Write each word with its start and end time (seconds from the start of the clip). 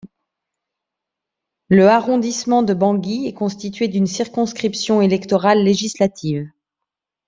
Le 1.69 1.87
arrondissement 1.87 2.63
de 2.63 2.73
Bangui 2.73 3.27
est 3.27 3.33
constitué 3.35 3.87
d’une 3.87 4.07
circonscription 4.07 4.99
électorale 4.99 5.61
législative. 5.63 6.49